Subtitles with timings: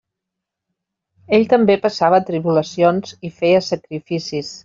[1.39, 4.53] Ell també passava tribulacions i feia sacrificis.